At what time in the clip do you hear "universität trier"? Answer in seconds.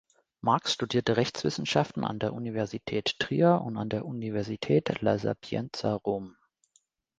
2.33-3.61